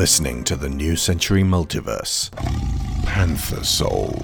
listening 0.00 0.42
to 0.42 0.56
the 0.56 0.66
New 0.70 0.96
Century 0.96 1.42
Multiverse. 1.42 2.30
Panther 3.04 3.62
Soul. 3.62 4.16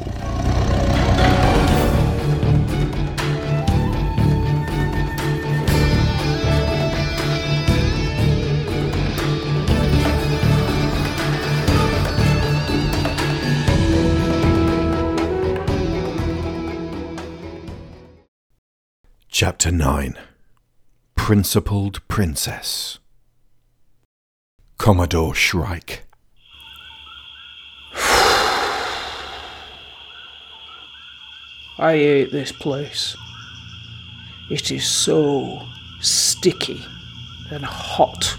Chapter 19.29 19.71
9 19.71 20.17
Principled 21.15 22.01
Princess 22.09 22.99
Commodore 24.87 25.35
Shrike 25.35 26.05
I 31.77 31.95
hate 31.97 32.31
this 32.31 32.53
place. 32.53 33.17
It 34.49 34.71
is 34.71 34.87
so 34.87 35.67
sticky 36.01 36.85
and 37.51 37.65
hot 37.65 38.39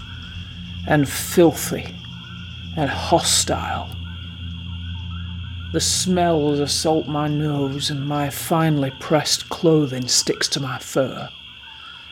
and 0.86 1.06
filthy 1.06 1.94
and 2.78 2.88
hostile. 2.88 3.90
The 5.74 5.82
smells 5.82 6.60
assault 6.60 7.06
my 7.06 7.28
nose, 7.28 7.90
and 7.90 8.08
my 8.08 8.30
finely 8.30 8.90
pressed 9.00 9.50
clothing 9.50 10.08
sticks 10.08 10.48
to 10.48 10.60
my 10.60 10.78
fur, 10.78 11.28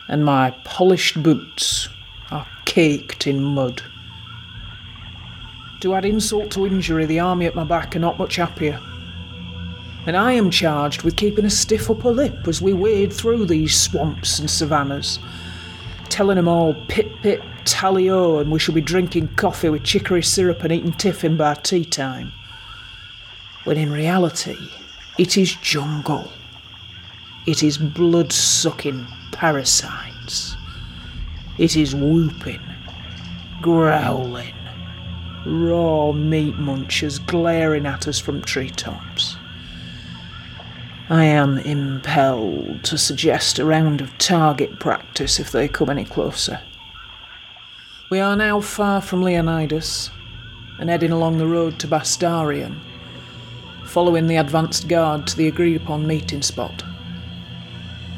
and 0.07 0.23
my 0.23 0.51
polished 0.63 1.23
boots 1.23 1.89
are 2.29 2.45
caked 2.65 3.25
in 3.25 3.43
mud. 3.43 3.81
To 5.81 5.93
add 5.93 6.05
insult 6.05 6.51
to 6.51 6.65
injury, 6.65 7.05
the 7.05 7.19
army 7.19 7.45
at 7.45 7.55
my 7.55 7.63
back 7.63 7.95
are 7.95 7.99
not 7.99 8.17
much 8.17 8.37
happier 8.37 8.79
and 10.07 10.15
I 10.15 10.31
am 10.31 10.49
charged 10.49 11.03
with 11.03 11.17
keeping 11.17 11.43
a 11.43 11.49
stiff 11.49 11.91
upper 11.91 12.11
lip 12.11 12.47
as 12.47 12.61
we 12.61 12.71
wade 12.71 13.11
through 13.11 13.45
these 13.45 13.77
swamps 13.77 14.39
and 14.39 14.49
savannas, 14.49 15.19
telling 16.07 16.37
them 16.37 16.47
all 16.47 16.73
pip 16.87 17.11
pip 17.21 17.43
tally 17.65 18.09
o 18.09 18.39
and 18.39 18.49
we 18.49 18.57
shall 18.57 18.73
be 18.73 18.79
drinking 18.79 19.27
coffee 19.35 19.67
with 19.67 19.83
chicory 19.83 20.23
syrup 20.23 20.63
and 20.63 20.71
eating 20.71 20.93
tiffin 20.93 21.35
by 21.35 21.55
tea 21.55 21.83
time. 21.83 22.31
When 23.65 23.75
in 23.75 23.91
reality, 23.91 24.55
it 25.17 25.37
is 25.37 25.53
jungle. 25.55 26.31
It 27.45 27.61
is 27.61 27.77
blood 27.77 28.31
sucking 28.31 29.05
parasites. 29.33 30.55
It 31.57 31.75
is 31.75 31.93
whooping, 31.93 32.61
growling, 33.61 34.53
raw 35.47 36.11
meat 36.11 36.55
munchers 36.55 37.25
glaring 37.25 37.85
at 37.85 38.07
us 38.07 38.19
from 38.19 38.41
treetops. 38.41 39.37
I 41.09 41.23
am 41.23 41.57
impelled 41.59 42.83
to 42.83 42.97
suggest 42.97 43.59
a 43.59 43.65
round 43.65 44.01
of 44.01 44.17
target 44.17 44.79
practice 44.79 45.39
if 45.39 45.51
they 45.51 45.67
come 45.67 45.89
any 45.89 46.03
closer. 46.03 46.59
We 48.09 48.19
are 48.19 48.35
now 48.35 48.59
far 48.59 49.01
from 49.01 49.23
Leonidas 49.23 50.09
and 50.79 50.89
heading 50.89 51.11
along 51.11 51.37
the 51.37 51.47
road 51.47 51.79
to 51.79 51.87
Bastarian, 51.87 52.79
following 53.85 54.27
the 54.27 54.35
advanced 54.35 54.87
guard 54.87 55.27
to 55.27 55.37
the 55.37 55.47
agreed 55.47 55.77
upon 55.77 56.05
meeting 56.05 56.41
spot. 56.41 56.83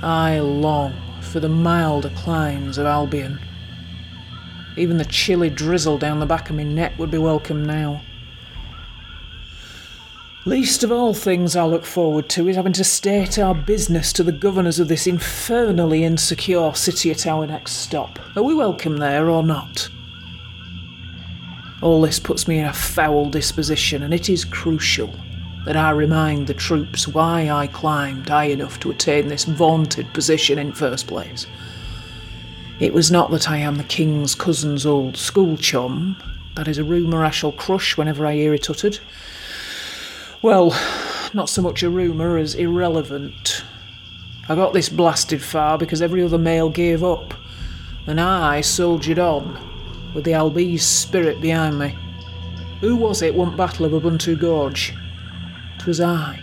I 0.01 0.39
long 0.39 0.93
for 1.21 1.39
the 1.39 1.49
milder 1.49 2.09
climes 2.09 2.77
of 2.77 2.85
Albion. 2.85 3.39
Even 4.79 4.95
the 4.95 5.03
chilly 5.03 5.49
drizzle 5.49 5.97
down 5.97 6.21
the 6.21 6.25
back 6.25 6.49
of 6.49 6.55
my 6.55 6.63
neck 6.63 6.97
would 6.97 7.11
be 7.11 7.17
welcome 7.17 7.65
now. 7.65 8.01
Least 10.45 10.85
of 10.85 10.91
all 10.91 11.13
things 11.13 11.57
I 11.57 11.65
look 11.65 11.83
forward 11.83 12.29
to 12.29 12.47
is 12.47 12.55
having 12.55 12.71
to 12.71 12.85
state 12.85 13.37
our 13.37 13.53
business 13.53 14.13
to 14.13 14.23
the 14.23 14.31
governors 14.31 14.79
of 14.79 14.87
this 14.87 15.05
infernally 15.05 16.05
insecure 16.05 16.73
city 16.75 17.11
at 17.11 17.27
our 17.27 17.45
next 17.45 17.73
stop. 17.73 18.19
Are 18.37 18.41
we 18.41 18.55
welcome 18.55 18.95
there 18.95 19.29
or 19.29 19.43
not? 19.43 19.89
All 21.81 21.99
this 21.99 22.17
puts 22.17 22.47
me 22.47 22.59
in 22.59 22.65
a 22.65 22.71
foul 22.71 23.29
disposition, 23.29 24.01
and 24.01 24.13
it 24.13 24.29
is 24.29 24.45
crucial 24.45 25.13
that 25.65 25.75
I 25.75 25.89
remind 25.89 26.47
the 26.47 26.53
troops 26.53 27.05
why 27.05 27.49
I 27.49 27.67
climbed 27.67 28.29
high 28.29 28.45
enough 28.45 28.79
to 28.79 28.91
attain 28.91 29.27
this 29.27 29.43
vaunted 29.43 30.13
position 30.13 30.57
in 30.57 30.71
first 30.71 31.05
place. 31.05 31.47
It 32.79 32.93
was 32.93 33.11
not 33.11 33.29
that 33.31 33.49
I 33.49 33.57
am 33.57 33.75
the 33.75 33.83
king's 33.83 34.35
cousin's 34.35 34.85
old 34.85 35.17
school 35.17 35.57
chum. 35.57 36.15
That 36.55 36.69
is 36.69 36.77
a 36.77 36.83
rumour 36.85 37.25
I 37.25 37.29
shall 37.29 37.51
crush 37.51 37.97
whenever 37.97 38.25
I 38.25 38.35
hear 38.35 38.53
it 38.53 38.69
uttered. 38.69 38.99
Well, 40.41 40.69
not 41.33 41.49
so 41.49 41.61
much 41.61 41.83
a 41.83 41.89
rumour 41.89 42.37
as 42.37 42.55
irrelevant. 42.55 43.65
I 44.47 44.55
got 44.55 44.71
this 44.71 44.87
blasted 44.87 45.41
far 45.41 45.77
because 45.77 46.01
every 46.01 46.23
other 46.23 46.37
male 46.37 46.69
gave 46.69 47.03
up, 47.03 47.33
and 48.07 48.19
I 48.19 48.61
soldiered 48.61 49.19
on, 49.19 49.59
with 50.15 50.23
the 50.23 50.31
Albese 50.31 50.83
spirit 50.83 51.41
behind 51.41 51.77
me. 51.77 51.97
Who 52.79 52.95
was 52.95 53.21
it 53.21 53.35
won 53.35 53.57
Battle 53.57 53.87
of 53.87 53.91
Ubuntu 53.91 54.39
Gorge? 54.39 54.93
Twas 55.79 55.99
I. 55.99 56.41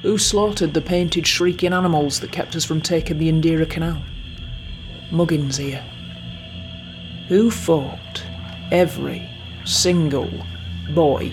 Who 0.00 0.16
slaughtered 0.16 0.72
the 0.72 0.80
painted 0.80 1.26
shrieking 1.26 1.74
animals 1.74 2.20
that 2.20 2.32
kept 2.32 2.56
us 2.56 2.64
from 2.64 2.80
taking 2.80 3.18
the 3.18 3.30
Indira 3.30 3.68
Canal? 3.68 4.02
Muggins 5.12 5.58
here. 5.58 5.84
Who 7.28 7.50
fought 7.50 8.24
every 8.70 9.28
single 9.64 10.30
boy 10.94 11.32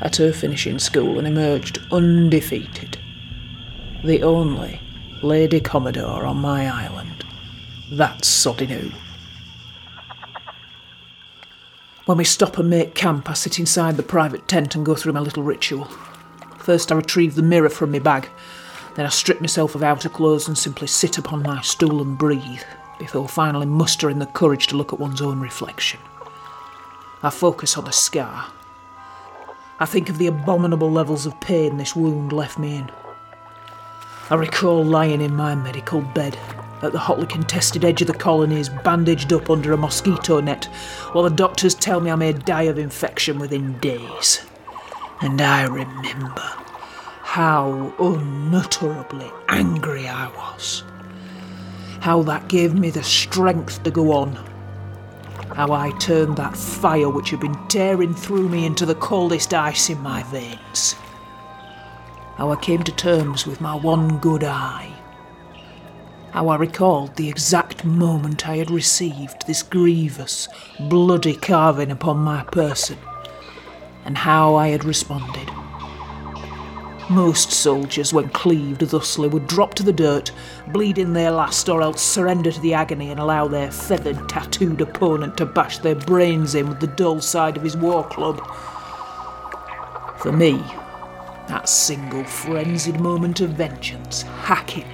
at 0.00 0.16
her 0.16 0.32
finishing 0.32 0.78
school 0.78 1.18
and 1.18 1.26
emerged 1.26 1.78
undefeated. 1.92 2.98
The 4.04 4.22
only 4.22 4.80
Lady 5.22 5.60
Commodore 5.60 6.26
on 6.26 6.38
my 6.38 6.68
island. 6.68 7.24
That's 7.90 8.28
sodding 8.28 8.68
who. 8.68 8.90
When 12.06 12.18
we 12.18 12.24
stop 12.24 12.58
and 12.58 12.68
make 12.68 12.94
camp, 12.94 13.30
I 13.30 13.34
sit 13.34 13.58
inside 13.58 13.96
the 13.96 14.02
private 14.02 14.46
tent 14.46 14.74
and 14.74 14.84
go 14.84 14.94
through 14.94 15.14
my 15.14 15.20
little 15.20 15.42
ritual. 15.42 15.88
First, 16.58 16.92
I 16.92 16.96
retrieve 16.96 17.34
the 17.34 17.42
mirror 17.42 17.70
from 17.70 17.92
my 17.92 17.98
bag. 17.98 18.28
Then 18.94 19.06
I 19.06 19.08
strip 19.08 19.40
myself 19.40 19.74
of 19.74 19.82
outer 19.82 20.10
clothes 20.10 20.46
and 20.46 20.56
simply 20.58 20.86
sit 20.86 21.16
upon 21.16 21.42
my 21.42 21.62
stool 21.62 22.02
and 22.02 22.18
breathe, 22.18 22.62
before 22.98 23.28
finally 23.28 23.66
mustering 23.66 24.18
the 24.18 24.26
courage 24.26 24.66
to 24.68 24.76
look 24.76 24.92
at 24.92 25.00
one's 25.00 25.22
own 25.22 25.40
reflection. 25.40 26.00
I 27.22 27.30
focus 27.30 27.76
on 27.76 27.84
the 27.84 27.92
scar, 27.92 28.52
I 29.80 29.86
think 29.86 30.08
of 30.08 30.18
the 30.18 30.28
abominable 30.28 30.90
levels 30.90 31.26
of 31.26 31.40
pain 31.40 31.78
this 31.78 31.96
wound 31.96 32.32
left 32.32 32.60
me 32.60 32.76
in. 32.76 32.90
I 34.30 34.36
recall 34.36 34.84
lying 34.84 35.20
in 35.20 35.34
my 35.34 35.56
medical 35.56 36.00
bed 36.00 36.38
at 36.80 36.92
the 36.92 36.98
hotly 36.98 37.26
contested 37.26 37.84
edge 37.84 38.00
of 38.00 38.06
the 38.06 38.14
colonies, 38.14 38.68
bandaged 38.68 39.32
up 39.32 39.50
under 39.50 39.72
a 39.72 39.76
mosquito 39.76 40.40
net, 40.40 40.66
while 41.12 41.24
the 41.24 41.30
doctors 41.30 41.74
tell 41.74 42.00
me 42.00 42.12
I 42.12 42.14
may 42.14 42.32
die 42.32 42.62
of 42.62 42.78
infection 42.78 43.40
within 43.40 43.78
days. 43.80 44.46
And 45.20 45.40
I 45.40 45.64
remember 45.64 46.52
how 47.22 47.92
unutterably 47.98 49.30
angry 49.48 50.06
I 50.06 50.28
was. 50.28 50.84
How 52.00 52.22
that 52.22 52.48
gave 52.48 52.74
me 52.74 52.90
the 52.90 53.02
strength 53.02 53.82
to 53.82 53.90
go 53.90 54.12
on 54.12 54.38
how 55.54 55.72
I 55.72 55.92
turned 55.98 56.36
that 56.36 56.56
fire 56.56 57.08
which 57.08 57.30
had 57.30 57.38
been 57.38 57.56
tearing 57.68 58.12
through 58.12 58.48
me 58.48 58.66
into 58.66 58.84
the 58.84 58.96
coldest 58.96 59.54
ice 59.54 59.88
in 59.88 60.00
my 60.00 60.24
veins. 60.24 60.94
How 62.36 62.50
I 62.50 62.56
came 62.56 62.82
to 62.82 62.92
terms 62.92 63.46
with 63.46 63.60
my 63.60 63.76
one 63.76 64.18
good 64.18 64.42
eye. 64.42 64.92
How 66.32 66.48
I 66.48 66.56
recalled 66.56 67.14
the 67.14 67.28
exact 67.28 67.84
moment 67.84 68.48
I 68.48 68.56
had 68.56 68.68
received 68.68 69.46
this 69.46 69.62
grievous, 69.62 70.48
bloody 70.80 71.36
carving 71.36 71.92
upon 71.92 72.18
my 72.18 72.42
person, 72.42 72.98
and 74.04 74.18
how 74.18 74.56
I 74.56 74.68
had 74.68 74.84
responded. 74.84 75.48
Most 77.10 77.52
soldiers, 77.52 78.14
when 78.14 78.30
cleaved 78.30 78.80
thusly, 78.80 79.28
would 79.28 79.46
drop 79.46 79.74
to 79.74 79.82
the 79.82 79.92
dirt, 79.92 80.32
bleed 80.68 80.96
in 80.96 81.12
their 81.12 81.30
last, 81.30 81.68
or 81.68 81.82
else 81.82 82.00
surrender 82.00 82.50
to 82.50 82.60
the 82.60 82.72
agony 82.72 83.10
and 83.10 83.20
allow 83.20 83.46
their 83.46 83.70
feathered, 83.70 84.26
tattooed 84.26 84.80
opponent 84.80 85.36
to 85.36 85.44
bash 85.44 85.78
their 85.78 85.94
brains 85.94 86.54
in 86.54 86.66
with 86.66 86.80
the 86.80 86.86
dull 86.86 87.20
side 87.20 87.58
of 87.58 87.62
his 87.62 87.76
war 87.76 88.04
club. 88.04 88.40
For 90.18 90.32
me, 90.32 90.52
that 91.46 91.68
single 91.68 92.24
frenzied 92.24 92.98
moment 92.98 93.42
of 93.42 93.50
vengeance, 93.50 94.22
hacking, 94.22 94.86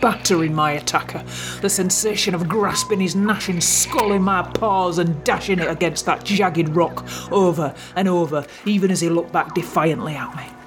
battering 0.00 0.54
my 0.54 0.72
attacker, 0.72 1.22
the 1.60 1.68
sensation 1.68 2.34
of 2.34 2.48
grasping 2.48 3.00
his 3.00 3.14
gnashing 3.14 3.60
skull 3.60 4.12
in 4.12 4.22
my 4.22 4.42
paws 4.42 4.96
and 4.98 5.22
dashing 5.22 5.58
it 5.58 5.68
against 5.68 6.06
that 6.06 6.24
jagged 6.24 6.70
rock 6.70 7.04
over 7.30 7.74
and 7.94 8.08
over, 8.08 8.46
even 8.64 8.90
as 8.90 9.02
he 9.02 9.10
looked 9.10 9.32
back 9.32 9.54
defiantly 9.54 10.14
at 10.14 10.34
me. 10.34 10.61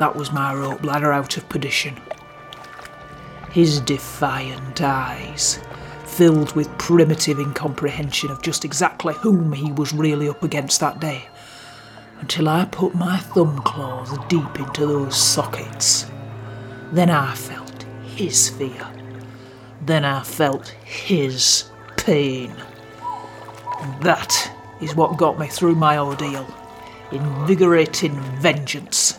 That 0.00 0.16
was 0.16 0.32
my 0.32 0.54
rope 0.54 0.82
ladder 0.82 1.12
out 1.12 1.36
of 1.36 1.46
perdition. 1.50 2.00
His 3.50 3.80
defiant 3.80 4.80
eyes, 4.80 5.60
filled 6.06 6.56
with 6.56 6.78
primitive 6.78 7.38
incomprehension 7.38 8.30
of 8.30 8.40
just 8.40 8.64
exactly 8.64 9.12
whom 9.12 9.52
he 9.52 9.72
was 9.72 9.92
really 9.92 10.26
up 10.26 10.42
against 10.42 10.80
that 10.80 11.00
day, 11.00 11.28
until 12.18 12.48
I 12.48 12.64
put 12.64 12.94
my 12.94 13.18
thumb 13.18 13.58
claws 13.58 14.16
deep 14.28 14.58
into 14.58 14.86
those 14.86 15.16
sockets. 15.16 16.06
Then 16.92 17.10
I 17.10 17.34
felt 17.34 17.84
his 18.02 18.48
fear. 18.48 18.90
Then 19.84 20.06
I 20.06 20.22
felt 20.22 20.68
his 20.68 21.70
pain. 21.98 22.54
And 23.82 24.02
that 24.02 24.50
is 24.80 24.96
what 24.96 25.18
got 25.18 25.38
me 25.38 25.46
through 25.46 25.74
my 25.74 25.98
ordeal 25.98 26.46
invigorating 27.12 28.18
vengeance. 28.40 29.18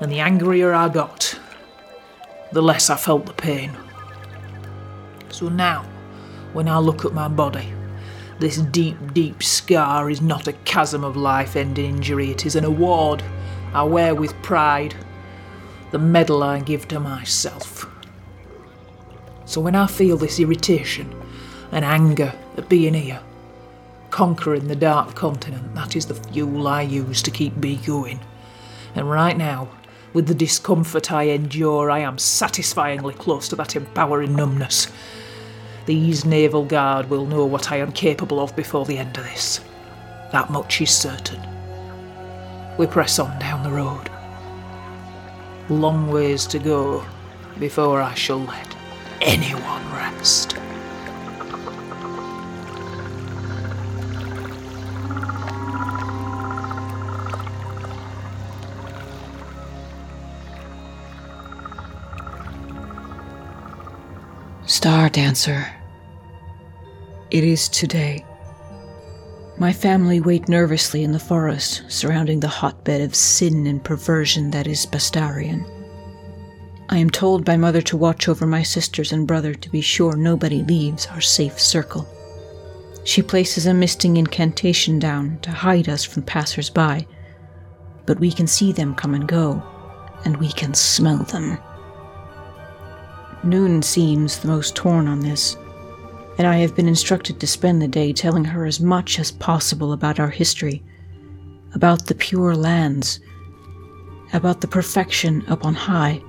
And 0.00 0.12
the 0.12 0.20
angrier 0.20 0.72
I 0.72 0.88
got, 0.88 1.38
the 2.52 2.62
less 2.62 2.88
I 2.88 2.96
felt 2.96 3.26
the 3.26 3.32
pain. 3.32 3.76
So 5.30 5.48
now, 5.48 5.82
when 6.52 6.68
I 6.68 6.78
look 6.78 7.04
at 7.04 7.12
my 7.12 7.28
body, 7.28 7.72
this 8.38 8.58
deep, 8.58 9.12
deep 9.12 9.42
scar 9.42 10.08
is 10.08 10.20
not 10.20 10.46
a 10.46 10.52
chasm 10.52 11.02
of 11.02 11.16
life 11.16 11.56
ending 11.56 11.96
injury, 11.96 12.30
it 12.30 12.46
is 12.46 12.54
an 12.54 12.64
award 12.64 13.22
I 13.74 13.82
wear 13.82 14.14
with 14.14 14.40
pride, 14.42 14.94
the 15.90 15.98
medal 15.98 16.42
I 16.42 16.60
give 16.60 16.88
to 16.88 17.00
myself. 17.00 17.86
So 19.44 19.60
when 19.60 19.74
I 19.74 19.86
feel 19.86 20.16
this 20.16 20.38
irritation 20.38 21.12
and 21.72 21.84
anger 21.84 22.32
at 22.56 22.68
being 22.68 22.94
here, 22.94 23.20
conquering 24.10 24.68
the 24.68 24.76
dark 24.76 25.14
continent, 25.14 25.74
that 25.74 25.96
is 25.96 26.06
the 26.06 26.14
fuel 26.14 26.68
I 26.68 26.82
use 26.82 27.22
to 27.22 27.30
keep 27.30 27.56
me 27.56 27.76
going. 27.76 28.20
And 28.94 29.10
right 29.10 29.36
now, 29.36 29.68
with 30.12 30.26
the 30.26 30.34
discomfort 30.34 31.12
I 31.12 31.24
endure, 31.24 31.90
I 31.90 32.00
am 32.00 32.18
satisfyingly 32.18 33.14
close 33.14 33.48
to 33.48 33.56
that 33.56 33.76
empowering 33.76 34.34
numbness. 34.34 34.88
These 35.86 36.24
Naval 36.24 36.64
Guard 36.64 37.08
will 37.08 37.26
know 37.26 37.46
what 37.46 37.72
I 37.72 37.76
am 37.76 37.92
capable 37.92 38.40
of 38.40 38.54
before 38.56 38.84
the 38.84 38.98
end 38.98 39.16
of 39.16 39.24
this. 39.24 39.60
That 40.32 40.50
much 40.50 40.80
is 40.80 40.90
certain. 40.90 41.40
We 42.76 42.86
press 42.86 43.18
on 43.18 43.38
down 43.38 43.62
the 43.62 43.70
road. 43.70 44.10
Long 45.68 46.10
ways 46.10 46.46
to 46.48 46.58
go 46.58 47.04
before 47.58 48.00
I 48.00 48.14
shall 48.14 48.40
let 48.40 48.76
anyone 49.20 49.84
rest. 49.92 50.56
Stardancer. 64.80 65.68
It 67.32 67.42
is 67.42 67.68
today. 67.68 68.24
My 69.58 69.72
family 69.72 70.20
wait 70.20 70.48
nervously 70.48 71.02
in 71.02 71.10
the 71.10 71.18
forest 71.18 71.82
surrounding 71.88 72.38
the 72.38 72.46
hotbed 72.46 73.00
of 73.00 73.12
sin 73.12 73.66
and 73.66 73.82
perversion 73.82 74.52
that 74.52 74.68
is 74.68 74.86
Bastarian. 74.86 75.66
I 76.90 76.98
am 76.98 77.10
told 77.10 77.44
by 77.44 77.56
Mother 77.56 77.82
to 77.82 77.96
watch 77.96 78.28
over 78.28 78.46
my 78.46 78.62
sisters 78.62 79.10
and 79.10 79.26
brother 79.26 79.52
to 79.52 79.68
be 79.68 79.80
sure 79.80 80.14
nobody 80.14 80.62
leaves 80.62 81.08
our 81.08 81.20
safe 81.20 81.58
circle. 81.58 82.06
She 83.02 83.20
places 83.20 83.66
a 83.66 83.74
misting 83.74 84.16
incantation 84.16 85.00
down 85.00 85.40
to 85.40 85.50
hide 85.50 85.88
us 85.88 86.04
from 86.04 86.22
passers 86.22 86.70
by, 86.70 87.04
but 88.06 88.20
we 88.20 88.30
can 88.30 88.46
see 88.46 88.70
them 88.70 88.94
come 88.94 89.14
and 89.14 89.26
go, 89.26 89.60
and 90.24 90.36
we 90.36 90.52
can 90.52 90.72
smell 90.72 91.24
them. 91.24 91.58
Noon 93.44 93.82
seems 93.82 94.38
the 94.38 94.48
most 94.48 94.74
torn 94.74 95.06
on 95.06 95.20
this, 95.20 95.56
and 96.38 96.46
I 96.46 96.56
have 96.56 96.74
been 96.74 96.88
instructed 96.88 97.38
to 97.40 97.46
spend 97.46 97.80
the 97.80 97.88
day 97.88 98.12
telling 98.12 98.44
her 98.44 98.66
as 98.66 98.80
much 98.80 99.18
as 99.18 99.30
possible 99.30 99.92
about 99.92 100.18
our 100.18 100.30
history, 100.30 100.82
about 101.74 102.06
the 102.06 102.14
pure 102.14 102.56
lands, 102.56 103.20
about 104.32 104.60
the 104.60 104.68
perfection 104.68 105.44
up 105.48 105.64
on 105.64 105.74
high, 105.74 106.20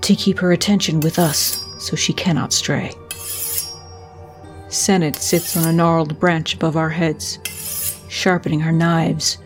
to 0.00 0.14
keep 0.14 0.38
her 0.38 0.52
attention 0.52 1.00
with 1.00 1.18
us 1.18 1.64
so 1.78 1.96
she 1.96 2.12
cannot 2.12 2.52
stray. 2.52 2.92
Senate 4.68 5.16
sits 5.16 5.56
on 5.56 5.66
a 5.66 5.72
gnarled 5.72 6.18
branch 6.20 6.54
above 6.54 6.76
our 6.76 6.90
heads, 6.90 7.38
sharpening 8.08 8.60
her 8.60 8.72
knives, 8.72 9.38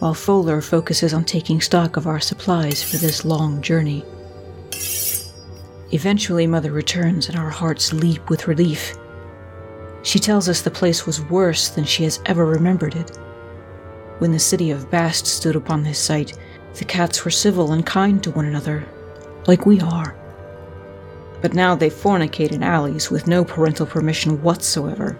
while 0.00 0.14
Fuller 0.14 0.60
focuses 0.60 1.14
on 1.14 1.24
taking 1.24 1.60
stock 1.60 1.96
of 1.96 2.06
our 2.06 2.20
supplies 2.20 2.82
for 2.82 2.96
this 2.96 3.24
long 3.24 3.62
journey. 3.62 4.04
Eventually, 5.90 6.46
Mother 6.46 6.70
returns, 6.70 7.28
and 7.28 7.38
our 7.38 7.48
hearts 7.48 7.94
leap 7.94 8.28
with 8.28 8.46
relief. 8.46 8.94
She 10.02 10.18
tells 10.18 10.48
us 10.48 10.60
the 10.60 10.70
place 10.70 11.06
was 11.06 11.22
worse 11.22 11.68
than 11.70 11.84
she 11.84 12.04
has 12.04 12.20
ever 12.26 12.44
remembered 12.44 12.94
it. 12.94 13.16
When 14.18 14.32
the 14.32 14.38
city 14.38 14.70
of 14.70 14.90
Bast 14.90 15.26
stood 15.26 15.56
upon 15.56 15.82
this 15.82 15.98
site, 15.98 16.36
the 16.74 16.84
cats 16.84 17.24
were 17.24 17.30
civil 17.30 17.72
and 17.72 17.86
kind 17.86 18.22
to 18.22 18.30
one 18.30 18.44
another, 18.44 18.86
like 19.46 19.64
we 19.64 19.80
are. 19.80 20.14
But 21.40 21.54
now 21.54 21.74
they 21.74 21.88
fornicate 21.88 22.52
in 22.52 22.62
alleys 22.62 23.10
with 23.10 23.26
no 23.26 23.44
parental 23.44 23.86
permission 23.86 24.42
whatsoever, 24.42 25.18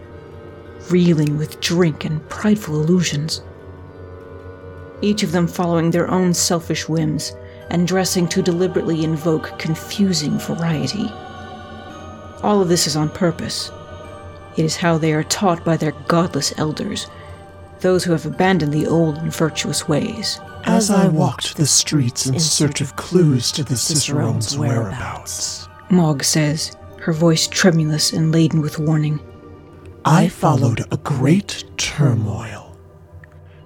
reeling 0.90 1.38
with 1.38 1.60
drink 1.60 2.04
and 2.04 2.26
prideful 2.28 2.80
illusions. 2.82 3.40
Each 5.00 5.22
of 5.22 5.32
them 5.32 5.46
following 5.46 5.90
their 5.90 6.10
own 6.10 6.34
selfish 6.34 6.88
whims 6.88 7.32
and 7.70 7.86
dressing 7.86 8.26
to 8.28 8.42
deliberately 8.42 9.04
invoke 9.04 9.58
confusing 9.58 10.38
variety. 10.38 11.06
All 12.42 12.62
of 12.62 12.68
this 12.68 12.86
is 12.86 12.96
on 12.96 13.08
purpose. 13.10 13.70
It 14.56 14.64
is 14.64 14.76
how 14.76 14.98
they 14.98 15.12
are 15.12 15.24
taught 15.24 15.64
by 15.64 15.76
their 15.76 15.92
godless 16.08 16.52
elders, 16.58 17.06
those 17.80 18.04
who 18.04 18.12
have 18.12 18.26
abandoned 18.26 18.72
the 18.72 18.86
old 18.86 19.16
and 19.18 19.34
virtuous 19.34 19.86
ways. 19.88 20.40
As 20.64 20.90
I 20.90 21.08
walked 21.08 21.56
the 21.56 21.66
streets 21.66 22.26
in 22.26 22.40
search 22.40 22.80
of 22.80 22.96
clues 22.96 23.52
to 23.52 23.64
the 23.64 23.76
Cicerone's 23.76 24.58
whereabouts, 24.58 25.68
Maugg 25.90 26.24
says, 26.24 26.76
her 27.00 27.12
voice 27.12 27.46
tremulous 27.46 28.12
and 28.12 28.32
laden 28.32 28.60
with 28.60 28.78
warning. 28.78 29.20
I 30.04 30.28
followed 30.28 30.84
a 30.90 30.96
great 30.96 31.64
turmoil. 31.76 32.57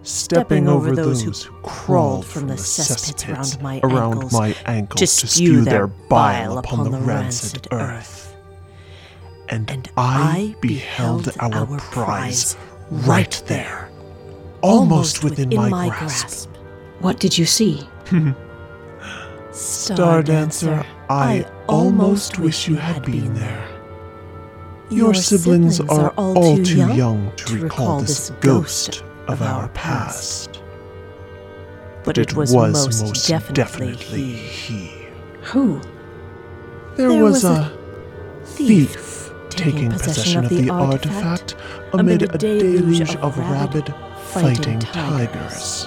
Stepping 0.05 0.69
over 0.69 0.97
those 0.97 1.23
who 1.23 1.33
crawled 1.63 2.27
from 2.27 2.49
the 2.49 2.55
cesspits 2.55 3.29
around 3.29 3.63
my 3.63 3.81
around 3.85 4.33
my 4.33 4.55
ankles 4.67 5.17
to 5.21 5.27
spew 5.29 5.61
their 5.63 5.87
bile 5.87 6.59
upon 6.59 6.91
the 6.91 6.99
rancid 6.99 7.69
earth. 7.71 8.37
And 9.49 9.89
I 9.97 10.57
beheld 10.61 11.31
our 11.39 11.79
prize 11.79 12.57
right 12.91 13.43
there, 13.47 13.91
almost 14.61 15.23
within 15.23 15.51
my 15.55 15.89
grasp. 15.89 16.51
What 16.99 17.21
did 17.21 17.39
you 17.39 17.47
see? 17.47 17.89
Stardancer, 19.51 20.85
I 21.11 21.47
almost 21.69 22.39
wish 22.39 22.67
you 22.67 22.75
had 22.75 23.05
been 23.05 23.35
there. 23.35 23.69
Your 24.91 25.15
siblings 25.15 25.81
are 25.81 26.11
all 26.17 26.57
too 26.57 26.93
young 26.93 27.31
to 27.37 27.59
recall 27.59 28.01
this 28.01 28.31
ghost 28.41 29.05
of 29.29 29.43
our 29.43 29.69
past. 29.69 30.63
But 32.05 32.19
it 32.19 32.35
was, 32.35 32.53
most, 32.55 33.27
definitely, 33.29 33.93
definitely 33.93 34.33
he. 34.33 35.07
Who? 35.43 35.81
There, 36.97 37.09
There 37.09 37.25
was, 37.25 37.45
was 37.45 37.45
a 37.45 37.49
a 37.49 38.45
thief 38.45 39.33
taking 39.51 39.91
possession 39.91 40.45
of 40.45 40.51
the 40.51 40.71
artifact 40.71 41.55
amid 41.93 42.23
a 42.23 42.39
deluge 42.39 43.15
of 43.17 43.39
rabid, 43.39 43.95
fighting 44.27 44.81
tigers. 44.81 45.87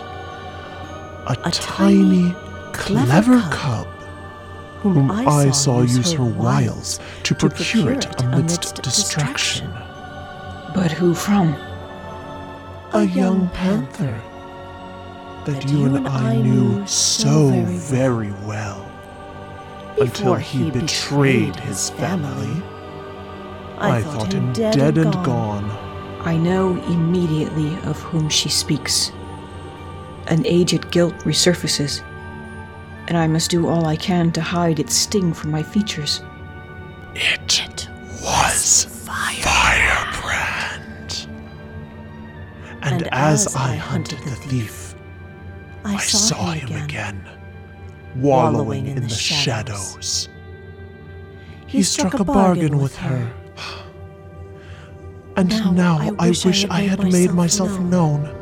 A 1.27 1.35
A 1.43 1.51
tiny, 1.51 2.31
tiny, 2.31 2.35
clever 2.73 3.39
clever 3.41 3.49
cub 3.51 3.87
whom 4.93 5.09
I 5.09 5.49
saw 5.49 5.81
use 5.81 6.13
her 6.13 6.23
wiles 6.23 6.99
to 7.23 7.33
to 7.33 7.49
procure 7.49 7.93
it 7.93 8.21
amidst 8.21 8.83
distraction. 8.83 9.67
But 10.75 10.91
who 10.91 11.15
from? 11.15 11.55
A 12.95 13.03
young 13.03 13.49
panther 13.49 14.21
that 15.43 15.69
you 15.69 15.83
and 15.83 16.07
I 16.07 16.37
knew 16.37 16.87
so 16.87 17.49
very 17.65 18.31
well 18.45 18.89
until 19.99 20.35
he 20.35 20.71
betrayed 20.71 21.57
his 21.57 21.89
family. 21.89 22.63
I 23.79 24.01
thought 24.01 24.31
him 24.31 24.53
dead 24.53 24.97
and 24.97 25.11
gone. 25.25 25.69
I 26.21 26.37
know 26.37 26.81
immediately 26.83 27.75
of 27.83 27.99
whom 27.99 28.29
she 28.29 28.47
speaks. 28.47 29.11
An 30.27 30.45
aged 30.45 30.89
guilt 30.89 31.15
resurfaces, 31.25 32.01
and 33.09 33.17
I 33.17 33.27
must 33.27 33.51
do 33.51 33.67
all 33.67 33.87
I 33.87 33.97
can 33.97 34.31
to 34.31 34.41
hide 34.41 34.79
its 34.79 34.95
sting 34.95 35.33
from 35.33 35.51
my 35.51 35.63
features. 35.63 36.21
It 37.13 37.41
And, 42.85 43.01
And 43.03 43.13
as, 43.13 43.47
as 43.47 43.55
I 43.55 43.73
I 43.73 43.75
hunted 43.75 44.19
hunted 44.19 44.19
the 44.19 44.29
the 44.29 44.47
thief, 44.49 44.95
I 45.83 45.97
saw 45.97 46.51
him 46.51 46.71
again, 46.83 47.23
wallowing 48.15 48.53
wallowing 48.53 48.87
in 48.87 48.97
in 48.97 49.03
the 49.03 49.09
the 49.09 49.15
shadows. 49.15 49.91
shadows. 49.93 50.29
he, 51.67 51.77
he 51.79 51.83
struck, 51.83 52.09
struck 52.09 52.21
a 52.21 52.25
bargain, 52.25 52.69
bargain 52.69 52.79
with 52.79 52.95
her. 52.97 53.33
And 55.37 55.49
now, 55.49 55.71
now 55.71 55.97
I, 55.99 56.27
I 56.27 56.29
wish, 56.29 56.65
I 56.69 56.81
had, 56.81 57.03
made, 57.03 57.11
made 57.13 57.31
myself 57.33 57.71
known. 57.79 58.23
known. 58.23 58.35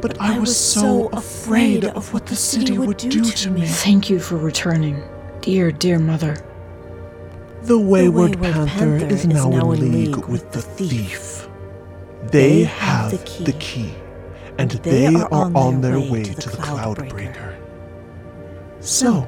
But, 0.00 0.18
but 0.18 0.20
I, 0.20 0.38
was 0.38 0.56
so 0.56 1.08
afraid 1.08 1.84
of 1.84 2.12
what 2.12 2.26
the 2.26 2.34
city 2.36 2.78
would 2.78 2.96
do 2.96 3.24
to 3.24 3.50
me. 3.50 3.66
Thank 3.66 4.10
you 4.10 4.18
for 4.18 4.36
returning, 4.36 5.02
dear, 5.40 5.70
dear 5.70 6.00
mother. 6.00 6.36
The 7.62 7.78
Wayward, 7.78 8.34
the 8.34 8.38
Wayward 8.38 8.68
Panther, 8.68 8.98
Panther, 8.98 9.14
is 9.14 9.26
now, 9.26 9.50
now 9.50 9.70
in 9.72 9.92
league 9.92 10.16
with, 10.16 10.28
with 10.28 10.52
the 10.52 10.62
thief. 10.62 11.48
They, 12.30 12.64
have 12.64 13.10
the 13.10 13.18
key, 13.18 13.44
the 13.44 13.52
key 13.54 13.94
and 14.58 14.70
they, 14.70 15.08
they 15.08 15.14
are, 15.14 15.32
on, 15.32 15.56
on 15.56 15.80
their, 15.80 15.98
way, 15.98 16.10
way 16.10 16.24
to 16.24 16.48
the 16.48 16.56
Cloudbreaker. 16.56 17.56
So, 18.80 19.26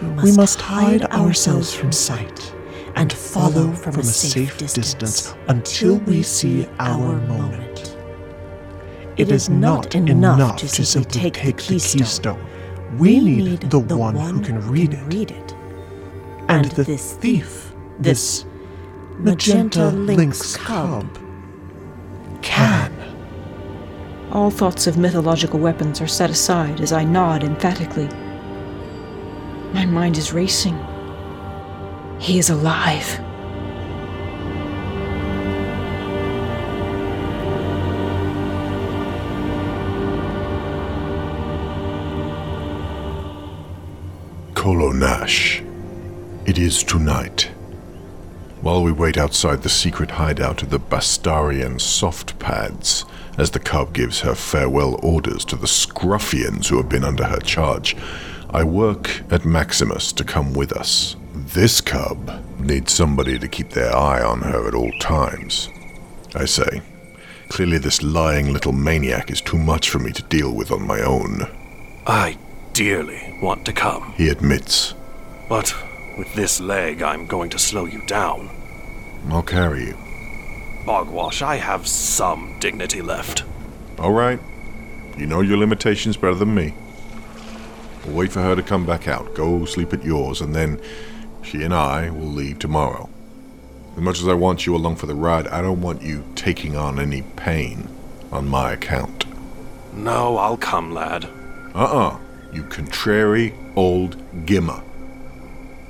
we 0.00 0.08
must, 0.08 0.24
we 0.24 0.36
must 0.36 0.60
hide 0.60 1.04
ourselves 1.06 1.74
from 1.74 1.92
sight 1.92 2.54
and 2.94 3.12
follow 3.12 3.72
from, 3.72 3.92
from 3.92 4.00
a 4.00 4.04
safe 4.04 4.58
distance 4.58 5.34
until 5.48 5.98
we 5.98 6.22
see 6.22 6.66
our 6.78 7.16
moment. 7.26 7.96
It 9.16 9.32
is 9.32 9.48
not 9.48 9.94
enough 9.94 10.58
to 10.58 10.68
simply 10.68 11.20
take, 11.20 11.34
take 11.34 11.56
the 11.56 11.62
keystone. 11.78 12.44
We 12.96 13.20
need 13.20 13.62
the 13.62 13.80
one 13.80 14.14
who 14.14 14.40
can 14.40 14.60
read 14.68 14.92
it. 14.92 15.54
And 16.48 16.66
the 16.72 16.84
thief, 16.96 17.72
this 17.98 18.44
magenta 19.18 19.90
lynx 19.90 20.56
cub, 20.56 21.18
can. 22.48 22.90
All 24.32 24.50
thoughts 24.50 24.86
of 24.86 24.96
mythological 24.96 25.60
weapons 25.60 26.00
are 26.00 26.06
set 26.06 26.30
aside 26.30 26.80
as 26.80 26.92
I 26.92 27.04
nod 27.04 27.44
emphatically. 27.44 28.08
My 29.74 29.84
mind 29.84 30.16
is 30.16 30.32
racing. 30.32 30.78
He 32.18 32.38
is 32.38 32.48
alive. 32.48 33.08
Kolo 44.54 44.92
Nash. 44.92 45.62
It 46.46 46.58
is 46.58 46.82
tonight. 46.82 47.57
While 48.60 48.82
we 48.82 48.90
wait 48.90 49.16
outside 49.16 49.62
the 49.62 49.68
secret 49.68 50.10
hideout 50.10 50.62
of 50.62 50.70
the 50.70 50.80
Bastarian 50.80 51.80
soft 51.80 52.38
pads, 52.40 53.04
as 53.38 53.52
the 53.52 53.60
cub 53.60 53.92
gives 53.92 54.20
her 54.20 54.34
farewell 54.34 54.98
orders 55.00 55.44
to 55.46 55.56
the 55.56 55.68
scruffians 55.68 56.68
who 56.68 56.76
have 56.76 56.88
been 56.88 57.04
under 57.04 57.24
her 57.24 57.38
charge, 57.38 57.96
I 58.50 58.64
work 58.64 59.22
at 59.30 59.44
Maximus 59.44 60.12
to 60.12 60.24
come 60.24 60.54
with 60.54 60.72
us. 60.72 61.14
This 61.32 61.80
cub 61.80 62.44
needs 62.58 62.92
somebody 62.92 63.38
to 63.38 63.46
keep 63.46 63.70
their 63.70 63.94
eye 63.94 64.22
on 64.22 64.40
her 64.40 64.66
at 64.66 64.74
all 64.74 64.90
times. 64.98 65.68
I 66.34 66.44
say, 66.44 66.82
clearly 67.50 67.78
this 67.78 68.02
lying 68.02 68.52
little 68.52 68.72
maniac 68.72 69.30
is 69.30 69.40
too 69.40 69.58
much 69.58 69.88
for 69.88 70.00
me 70.00 70.10
to 70.12 70.22
deal 70.24 70.52
with 70.52 70.72
on 70.72 70.84
my 70.84 71.00
own. 71.00 71.46
I 72.08 72.36
dearly 72.72 73.38
want 73.40 73.64
to 73.66 73.72
come. 73.72 74.14
He 74.14 74.28
admits. 74.28 74.94
But 75.48 75.74
with 76.18 76.34
this 76.34 76.60
leg, 76.60 77.00
I'm 77.00 77.26
going 77.26 77.48
to 77.50 77.58
slow 77.58 77.84
you 77.86 78.02
down. 78.06 78.50
I'll 79.30 79.42
carry 79.42 79.86
you. 79.86 79.96
Bogwash, 80.84 81.42
I 81.42 81.56
have 81.56 81.86
some 81.86 82.58
dignity 82.58 83.00
left. 83.00 83.44
All 83.98 84.12
right. 84.12 84.40
You 85.16 85.26
know 85.26 85.40
your 85.40 85.56
limitations 85.56 86.16
better 86.16 86.34
than 86.34 86.54
me. 86.54 86.74
We'll 88.04 88.16
wait 88.16 88.32
for 88.32 88.42
her 88.42 88.56
to 88.56 88.62
come 88.62 88.84
back 88.84 89.06
out. 89.06 89.34
Go 89.34 89.64
sleep 89.64 89.92
at 89.92 90.04
yours, 90.04 90.40
and 90.40 90.54
then 90.54 90.80
she 91.42 91.62
and 91.62 91.74
I 91.74 92.10
will 92.10 92.26
leave 92.26 92.58
tomorrow. 92.58 93.08
As 93.96 94.02
much 94.02 94.20
as 94.20 94.28
I 94.28 94.34
want 94.34 94.66
you 94.66 94.76
along 94.76 94.96
for 94.96 95.06
the 95.06 95.14
ride, 95.14 95.48
I 95.48 95.60
don't 95.60 95.80
want 95.80 96.02
you 96.02 96.24
taking 96.34 96.76
on 96.76 96.98
any 96.98 97.22
pain 97.22 97.88
on 98.30 98.48
my 98.48 98.72
account. 98.72 99.24
No, 99.92 100.36
I'll 100.36 100.56
come, 100.56 100.94
lad. 100.94 101.28
Uh-uh. 101.74 102.18
You 102.52 102.62
contrary 102.64 103.54
old 103.76 104.16
gimmer. 104.46 104.82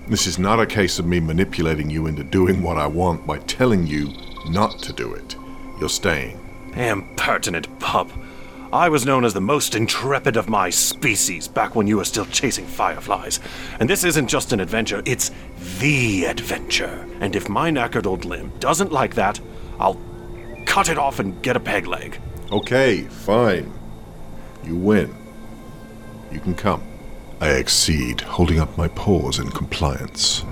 This 0.08 0.26
is 0.26 0.38
not 0.38 0.58
a 0.58 0.64
case 0.64 0.98
of 0.98 1.04
me 1.04 1.20
manipulating 1.20 1.90
you 1.90 2.06
into 2.06 2.24
doing 2.24 2.62
what 2.62 2.78
I 2.78 2.86
want 2.86 3.26
by 3.26 3.38
telling 3.40 3.86
you 3.86 4.10
not 4.48 4.78
to 4.78 4.94
do 4.94 5.12
it. 5.12 5.36
You're 5.78 5.90
staying. 5.90 6.40
Impertinent 6.74 7.78
pup. 7.78 8.10
I 8.72 8.88
was 8.88 9.04
known 9.04 9.26
as 9.26 9.34
the 9.34 9.42
most 9.42 9.74
intrepid 9.74 10.38
of 10.38 10.48
my 10.48 10.70
species 10.70 11.46
back 11.46 11.74
when 11.74 11.86
you 11.86 11.98
were 11.98 12.06
still 12.06 12.24
chasing 12.24 12.66
fireflies. 12.66 13.38
And 13.80 13.88
this 13.88 14.02
isn't 14.02 14.28
just 14.28 14.54
an 14.54 14.60
adventure, 14.60 15.02
it's 15.04 15.30
the 15.78 16.24
adventure. 16.24 17.06
And 17.20 17.36
if 17.36 17.50
my 17.50 17.70
knackered 17.70 18.06
old 18.06 18.24
limb 18.24 18.50
doesn't 18.60 18.92
like 18.92 19.14
that, 19.16 19.38
I'll 19.78 20.00
cut 20.64 20.88
it 20.88 20.96
off 20.96 21.18
and 21.18 21.40
get 21.42 21.56
a 21.56 21.60
peg 21.60 21.86
leg. 21.86 22.18
Okay, 22.50 23.02
fine. 23.02 23.70
You 24.64 24.76
win. 24.76 25.14
You 26.32 26.40
can 26.40 26.54
come. 26.54 26.82
I 27.40 27.50
accede, 27.50 28.22
holding 28.22 28.58
up 28.58 28.76
my 28.76 28.88
paws 28.88 29.38
in 29.38 29.50
compliance. 29.50 30.44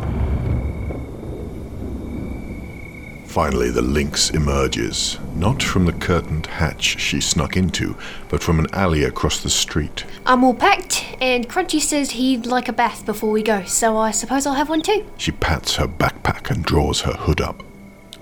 Finally, 3.26 3.70
the 3.70 3.82
lynx 3.82 4.30
emerges, 4.30 5.18
not 5.34 5.62
from 5.62 5.84
the 5.84 5.92
curtained 5.92 6.46
hatch 6.46 6.98
she 6.98 7.20
snuck 7.20 7.56
into, 7.56 7.94
but 8.28 8.42
from 8.42 8.58
an 8.58 8.66
alley 8.72 9.04
across 9.04 9.42
the 9.42 9.50
street. 9.50 10.06
I'm 10.24 10.42
all 10.42 10.54
packed, 10.54 11.04
and 11.20 11.46
Crunchy 11.48 11.80
says 11.80 12.12
he'd 12.12 12.46
like 12.46 12.68
a 12.68 12.72
bath 12.72 13.04
before 13.04 13.30
we 13.30 13.42
go, 13.42 13.62
so 13.64 13.98
I 13.98 14.10
suppose 14.10 14.46
I'll 14.46 14.54
have 14.54 14.70
one 14.70 14.80
too. 14.80 15.04
She 15.18 15.32
pats 15.32 15.76
her 15.76 15.86
backpack 15.86 16.50
and 16.50 16.64
draws 16.64 17.02
her 17.02 17.12
hood 17.12 17.40
up. 17.40 17.62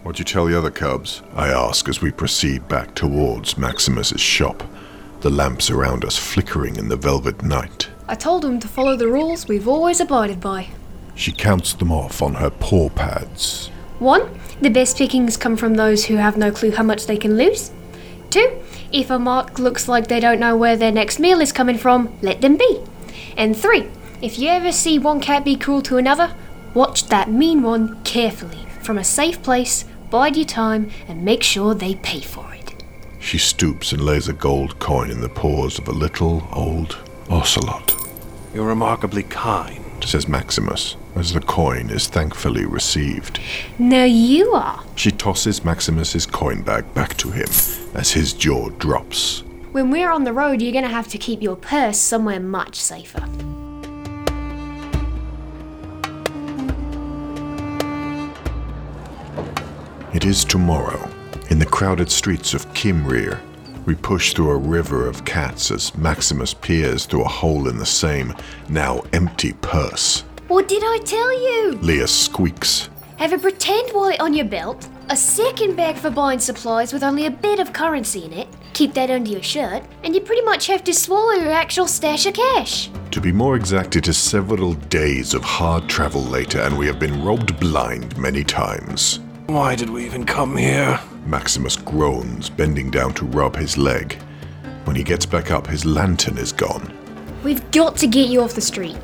What'd 0.02 0.18
you 0.18 0.24
tell 0.24 0.46
the 0.46 0.58
other 0.58 0.70
cubs? 0.70 1.22
I 1.36 1.48
ask 1.48 1.88
as 1.88 2.02
we 2.02 2.10
proceed 2.10 2.66
back 2.66 2.94
towards 2.94 3.56
Maximus's 3.56 4.20
shop, 4.20 4.64
the 5.20 5.30
lamps 5.30 5.70
around 5.70 6.04
us 6.04 6.18
flickering 6.18 6.76
in 6.76 6.88
the 6.88 6.96
velvet 6.96 7.42
night. 7.42 7.88
I 8.06 8.14
told 8.14 8.44
him 8.44 8.60
to 8.60 8.68
follow 8.68 8.96
the 8.96 9.08
rules 9.08 9.48
we've 9.48 9.68
always 9.68 10.00
abided 10.00 10.40
by. 10.40 10.68
She 11.14 11.32
counts 11.32 11.72
them 11.72 11.90
off 11.90 12.20
on 12.20 12.34
her 12.34 12.50
paw 12.50 12.90
pads. 12.90 13.68
1. 13.98 14.28
The 14.60 14.68
best 14.68 14.98
pickings 14.98 15.36
come 15.36 15.56
from 15.56 15.74
those 15.74 16.04
who 16.04 16.16
have 16.16 16.36
no 16.36 16.50
clue 16.50 16.72
how 16.72 16.82
much 16.82 17.06
they 17.06 17.16
can 17.16 17.36
lose. 17.36 17.70
2. 18.30 18.60
If 18.92 19.10
a 19.10 19.18
mark 19.18 19.58
looks 19.58 19.88
like 19.88 20.08
they 20.08 20.20
don't 20.20 20.40
know 20.40 20.56
where 20.56 20.76
their 20.76 20.92
next 20.92 21.18
meal 21.18 21.40
is 21.40 21.52
coming 21.52 21.78
from, 21.78 22.16
let 22.20 22.40
them 22.40 22.56
be. 22.56 22.80
And 23.36 23.56
3. 23.56 23.86
If 24.20 24.38
you 24.38 24.48
ever 24.48 24.72
see 24.72 24.98
one 24.98 25.20
cat 25.20 25.44
be 25.44 25.56
cruel 25.56 25.82
to 25.82 25.96
another, 25.96 26.34
watch 26.74 27.06
that 27.06 27.30
mean 27.30 27.62
one 27.62 28.02
carefully 28.02 28.66
from 28.82 28.98
a 28.98 29.04
safe 29.04 29.42
place, 29.42 29.84
bide 30.10 30.36
your 30.36 30.44
time, 30.44 30.90
and 31.08 31.24
make 31.24 31.42
sure 31.42 31.74
they 31.74 31.94
pay 31.96 32.20
for 32.20 32.52
it. 32.54 32.84
She 33.18 33.38
stoops 33.38 33.92
and 33.92 34.04
lays 34.04 34.28
a 34.28 34.34
gold 34.34 34.78
coin 34.78 35.10
in 35.10 35.20
the 35.20 35.28
paws 35.28 35.78
of 35.78 35.88
a 35.88 35.92
little 35.92 36.46
old 36.52 36.98
Ocelot. 37.30 37.94
You're 38.52 38.66
remarkably 38.66 39.22
kind, 39.24 40.04
says 40.04 40.28
Maximus, 40.28 40.96
as 41.16 41.32
the 41.32 41.40
coin 41.40 41.90
is 41.90 42.06
thankfully 42.06 42.64
received. 42.64 43.40
No, 43.78 44.04
you 44.04 44.52
are. 44.52 44.82
She 44.94 45.10
tosses 45.10 45.64
Maximus's 45.64 46.26
coin 46.26 46.62
bag 46.62 46.92
back 46.94 47.16
to 47.18 47.30
him 47.30 47.48
as 47.94 48.12
his 48.12 48.32
jaw 48.32 48.68
drops. 48.70 49.42
When 49.72 49.90
we're 49.90 50.10
on 50.10 50.24
the 50.24 50.32
road, 50.32 50.62
you're 50.62 50.72
going 50.72 50.84
to 50.84 50.90
have 50.90 51.08
to 51.08 51.18
keep 51.18 51.42
your 51.42 51.56
purse 51.56 51.98
somewhere 51.98 52.38
much 52.38 52.76
safer. 52.76 53.24
It 60.14 60.24
is 60.24 60.44
tomorrow, 60.44 61.10
in 61.50 61.58
the 61.58 61.66
crowded 61.66 62.08
streets 62.08 62.54
of 62.54 62.66
Cymryr, 62.72 63.40
we 63.86 63.94
push 63.94 64.32
through 64.34 64.50
a 64.50 64.56
river 64.56 65.06
of 65.06 65.24
cats 65.24 65.70
as 65.70 65.96
Maximus 65.96 66.54
peers 66.54 67.06
through 67.06 67.24
a 67.24 67.28
hole 67.28 67.68
in 67.68 67.78
the 67.78 67.86
same, 67.86 68.34
now 68.68 69.02
empty 69.12 69.52
purse. 69.54 70.20
What 70.48 70.68
did 70.68 70.82
I 70.84 70.98
tell 71.04 71.32
you? 71.32 71.72
Lia 71.82 72.06
squeaks. 72.06 72.88
Have 73.16 73.32
a 73.32 73.38
pretend 73.38 73.92
wallet 73.94 74.20
on 74.20 74.34
your 74.34 74.44
belt, 74.44 74.88
a 75.08 75.16
second 75.16 75.76
bag 75.76 75.96
for 75.96 76.10
buying 76.10 76.38
supplies 76.38 76.92
with 76.92 77.02
only 77.02 77.26
a 77.26 77.30
bit 77.30 77.60
of 77.60 77.72
currency 77.72 78.24
in 78.24 78.32
it, 78.32 78.48
keep 78.72 78.92
that 78.94 79.10
under 79.10 79.30
your 79.30 79.42
shirt, 79.42 79.82
and 80.02 80.14
you 80.14 80.20
pretty 80.20 80.42
much 80.42 80.66
have 80.66 80.82
to 80.84 80.92
swallow 80.92 81.32
your 81.32 81.52
actual 81.52 81.86
stash 81.86 82.26
of 82.26 82.34
cash. 82.34 82.90
To 83.12 83.20
be 83.20 83.32
more 83.32 83.54
exact, 83.54 83.96
it 83.96 84.08
is 84.08 84.18
several 84.18 84.74
days 84.74 85.34
of 85.34 85.44
hard 85.44 85.88
travel 85.88 86.22
later, 86.22 86.60
and 86.60 86.76
we 86.76 86.86
have 86.86 86.98
been 86.98 87.24
robbed 87.24 87.60
blind 87.60 88.16
many 88.18 88.42
times. 88.42 89.20
Why 89.46 89.76
did 89.76 89.90
we 89.90 90.06
even 90.06 90.24
come 90.24 90.56
here? 90.56 90.98
Maximus 91.26 91.76
groans, 91.76 92.48
bending 92.48 92.90
down 92.90 93.12
to 93.14 93.26
rub 93.26 93.56
his 93.56 93.76
leg. 93.76 94.14
When 94.84 94.96
he 94.96 95.02
gets 95.02 95.26
back 95.26 95.50
up, 95.50 95.66
his 95.66 95.84
lantern 95.84 96.38
is 96.38 96.50
gone. 96.50 96.96
We've 97.44 97.70
got 97.70 97.96
to 97.98 98.06
get 98.06 98.30
you 98.30 98.40
off 98.40 98.54
the 98.54 98.62
street, 98.62 98.96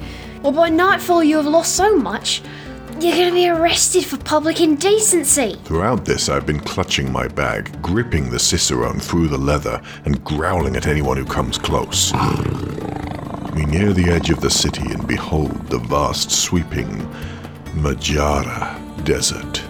or 0.42 0.50
by 0.50 0.70
nightfall 0.70 1.22
you 1.22 1.36
have 1.36 1.46
lost 1.46 1.76
so 1.76 1.94
much, 1.94 2.40
you're 3.00 3.16
going 3.16 3.28
to 3.28 3.34
be 3.34 3.48
arrested 3.50 4.06
for 4.06 4.16
public 4.16 4.62
indecency. 4.62 5.56
Throughout 5.64 6.06
this, 6.06 6.30
I've 6.30 6.46
been 6.46 6.60
clutching 6.60 7.12
my 7.12 7.28
bag, 7.28 7.80
gripping 7.82 8.30
the 8.30 8.38
Cicerone 8.38 8.98
through 8.98 9.28
the 9.28 9.38
leather, 9.38 9.82
and 10.06 10.24
growling 10.24 10.74
at 10.74 10.86
anyone 10.86 11.18
who 11.18 11.26
comes 11.26 11.58
close. 11.58 12.12
We 13.54 13.66
near 13.66 13.92
the 13.92 14.08
edge 14.08 14.30
of 14.30 14.40
the 14.40 14.48
city 14.48 14.90
and 14.90 15.06
behold 15.06 15.66
the 15.66 15.80
vast, 15.80 16.30
sweeping 16.30 17.06
Majara 17.74 18.80
Desert. 19.04 19.69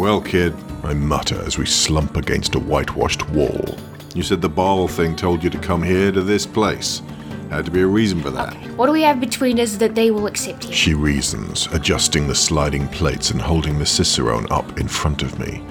Well, 0.00 0.22
kid, 0.22 0.54
I 0.82 0.94
mutter 0.94 1.38
as 1.44 1.58
we 1.58 1.66
slump 1.66 2.16
against 2.16 2.54
a 2.54 2.58
whitewashed 2.58 3.28
wall. 3.28 3.76
You 4.14 4.22
said 4.22 4.40
the 4.40 4.48
ball 4.48 4.88
thing 4.88 5.14
told 5.14 5.44
you 5.44 5.50
to 5.50 5.58
come 5.58 5.82
here 5.82 6.10
to 6.10 6.22
this 6.22 6.46
place. 6.46 7.02
Had 7.50 7.66
to 7.66 7.70
be 7.70 7.82
a 7.82 7.86
reason 7.86 8.22
for 8.22 8.30
that. 8.30 8.54
What 8.78 8.86
do 8.86 8.92
we 8.92 9.02
have 9.02 9.20
between 9.20 9.60
us 9.60 9.76
that 9.76 9.94
they 9.94 10.10
will 10.10 10.26
accept 10.26 10.64
you? 10.64 10.72
She 10.72 10.94
reasons, 10.94 11.68
adjusting 11.72 12.26
the 12.26 12.34
sliding 12.34 12.88
plates 12.88 13.30
and 13.30 13.42
holding 13.42 13.78
the 13.78 13.84
Cicerone 13.84 14.50
up 14.50 14.80
in 14.80 14.88
front 14.88 15.22
of 15.22 15.38
me. 15.38 15.62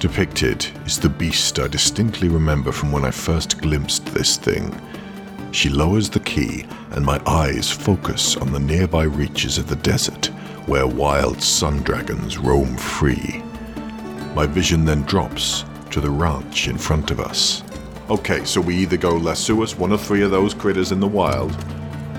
Depicted 0.00 0.66
is 0.86 0.98
the 0.98 1.10
beast 1.10 1.58
I 1.58 1.68
distinctly 1.68 2.30
remember 2.30 2.72
from 2.72 2.90
when 2.90 3.04
I 3.04 3.10
first 3.10 3.60
glimpsed 3.60 4.06
this 4.06 4.38
thing. 4.38 4.74
She 5.50 5.68
lowers 5.68 6.08
the 6.08 6.20
key, 6.20 6.64
and 6.92 7.04
my 7.04 7.20
eyes 7.26 7.70
focus 7.70 8.34
on 8.34 8.50
the 8.50 8.60
nearby 8.60 9.02
reaches 9.02 9.58
of 9.58 9.68
the 9.68 9.76
desert, 9.76 10.30
where 10.66 10.86
wild 10.86 11.42
sun 11.42 11.78
dragons 11.78 12.38
roam 12.38 12.76
free. 12.76 13.42
My 14.34 14.46
vision 14.46 14.84
then 14.84 15.02
drops 15.02 15.64
to 15.90 16.00
the 16.00 16.10
ranch 16.10 16.68
in 16.68 16.78
front 16.78 17.10
of 17.10 17.20
us. 17.20 17.62
Okay, 18.08 18.44
so 18.44 18.60
we 18.60 18.76
either 18.76 18.96
go 18.96 19.14
Lasuas, 19.14 19.76
one 19.76 19.92
or 19.92 19.98
three 19.98 20.22
of 20.22 20.30
those 20.30 20.54
critters 20.54 20.92
in 20.92 21.00
the 21.00 21.06
wild, 21.06 21.52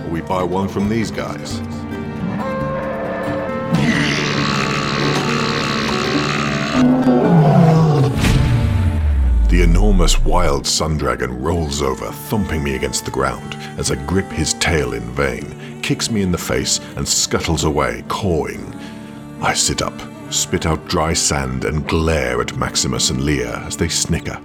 or 0.03 0.09
we 0.09 0.21
buy 0.21 0.43
one 0.43 0.67
from 0.67 0.89
these 0.89 1.09
guys. 1.09 1.62
The 9.50 9.62
enormous 9.62 10.19
wild 10.19 10.65
sun 10.65 10.97
dragon 10.97 11.41
rolls 11.41 11.81
over, 11.81 12.12
thumping 12.12 12.63
me 12.63 12.75
against 12.75 13.05
the 13.05 13.12
ground 13.12 13.55
as 13.77 13.91
I 13.91 13.95
grip 14.05 14.29
his 14.31 14.55
tail 14.55 14.93
in 14.93 15.03
vain, 15.12 15.73
kicks 15.83 16.09
me 16.09 16.21
in 16.21 16.31
the 16.31 16.37
face, 16.37 16.79
and 16.95 17.07
scuttles 17.07 17.65
away, 17.65 18.03
cawing. 18.07 18.73
I 19.41 19.53
sit 19.53 19.81
up, 19.81 19.93
spit 20.31 20.65
out 20.65 20.87
dry 20.87 21.13
sand, 21.13 21.65
and 21.65 21.87
glare 21.87 22.41
at 22.41 22.57
Maximus 22.57 23.09
and 23.09 23.21
Lia 23.21 23.57
as 23.59 23.77
they 23.77 23.89
snicker. 23.89 24.41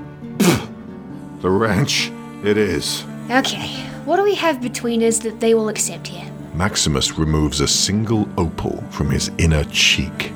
the 1.40 1.48
ranch, 1.48 2.10
it 2.44 2.58
is. 2.58 3.04
Okay, 3.30 3.68
what 4.04 4.16
do 4.16 4.24
we 4.24 4.34
have 4.34 4.60
between 4.60 5.02
us 5.02 5.18
that 5.20 5.38
they 5.38 5.54
will 5.54 5.68
accept 5.68 6.08
here? 6.08 6.30
Maximus 6.54 7.18
removes 7.18 7.60
a 7.60 7.68
single 7.68 8.28
opal 8.36 8.82
from 8.90 9.10
his 9.10 9.30
inner 9.38 9.64
cheek. 9.64 10.32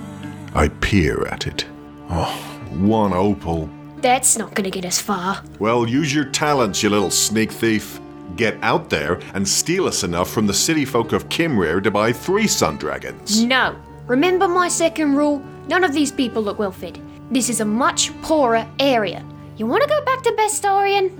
I 0.54 0.68
peer 0.68 1.26
at 1.26 1.46
it. 1.46 1.66
Oh, 2.10 2.30
one 2.70 3.12
opal. 3.12 3.68
That's 3.96 4.36
not 4.36 4.54
gonna 4.54 4.70
get 4.70 4.84
us 4.84 5.00
far. 5.00 5.42
Well, 5.58 5.88
use 5.88 6.14
your 6.14 6.26
talents, 6.26 6.82
you 6.82 6.90
little 6.90 7.10
sneak 7.10 7.50
thief. 7.50 7.98
Get 8.36 8.58
out 8.62 8.88
there 8.90 9.20
and 9.34 9.46
steal 9.46 9.86
us 9.86 10.04
enough 10.04 10.30
from 10.30 10.46
the 10.46 10.54
city 10.54 10.84
folk 10.84 11.12
of 11.12 11.28
Cymryr 11.28 11.82
to 11.82 11.90
buy 11.90 12.12
three 12.12 12.46
sun 12.46 12.76
dragons. 12.76 13.44
No. 13.44 13.76
Remember 14.06 14.48
my 14.48 14.68
second 14.68 15.14
rule? 15.16 15.42
None 15.68 15.84
of 15.84 15.92
these 15.92 16.10
people 16.10 16.42
look 16.42 16.58
well 16.58 16.72
fed. 16.72 17.00
This 17.30 17.48
is 17.48 17.60
a 17.60 17.64
much 17.64 18.10
poorer 18.22 18.66
area. 18.78 19.24
You 19.56 19.66
wanna 19.66 19.86
go 19.86 20.04
back 20.04 20.22
to 20.22 20.32
Bastarian? 20.32 21.18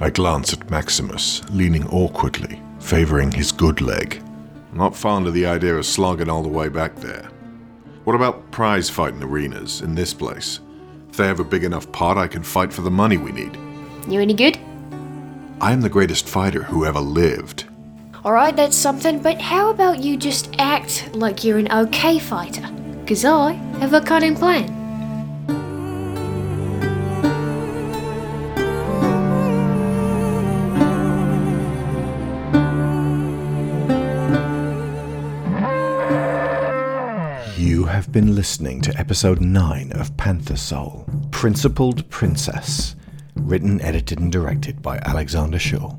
I 0.00 0.10
glance 0.10 0.52
at 0.52 0.70
Maximus, 0.70 1.42
leaning 1.50 1.86
awkwardly, 1.88 2.60
favoring 2.80 3.30
his 3.30 3.52
good 3.52 3.80
leg. 3.80 4.22
Not 4.72 4.96
fond 4.96 5.26
of 5.26 5.34
the 5.34 5.46
idea 5.46 5.76
of 5.76 5.84
slogging 5.84 6.30
all 6.30 6.42
the 6.42 6.48
way 6.48 6.68
back 6.68 6.96
there. 6.96 7.28
What 8.04 8.16
about 8.16 8.50
prize 8.50 8.88
fighting 8.88 9.22
arenas 9.22 9.82
in 9.82 9.94
this 9.94 10.14
place? 10.14 10.60
If 11.10 11.16
they 11.18 11.26
have 11.26 11.40
a 11.40 11.44
big 11.44 11.62
enough 11.62 11.92
pot, 11.92 12.16
I 12.16 12.26
can 12.26 12.42
fight 12.42 12.72
for 12.72 12.80
the 12.80 12.90
money 12.90 13.18
we 13.18 13.32
need. 13.32 13.56
You 14.08 14.20
any 14.20 14.34
good? 14.34 14.58
I 15.62 15.70
am 15.70 15.80
the 15.80 15.88
greatest 15.88 16.28
fighter 16.28 16.64
who 16.64 16.84
ever 16.84 16.98
lived. 16.98 17.66
Alright, 18.24 18.56
that's 18.56 18.76
something, 18.76 19.22
but 19.22 19.40
how 19.40 19.70
about 19.70 20.00
you 20.00 20.16
just 20.16 20.52
act 20.58 21.14
like 21.14 21.44
you're 21.44 21.58
an 21.58 21.70
okay 21.70 22.18
fighter? 22.18 22.68
Because 23.02 23.24
I 23.24 23.52
have 23.78 23.94
a 23.94 24.00
cunning 24.00 24.34
plan. 24.34 24.66
You 37.56 37.84
have 37.84 38.10
been 38.10 38.34
listening 38.34 38.80
to 38.80 38.98
episode 38.98 39.40
9 39.40 39.92
of 39.92 40.16
Panther 40.16 40.56
Soul, 40.56 41.06
Principled 41.30 42.10
Princess, 42.10 42.96
written, 43.36 43.80
edited, 43.80 44.20
and 44.20 44.30
directed 44.30 44.82
by 44.82 44.98
Alexander 44.98 45.58
Shaw. 45.58 45.96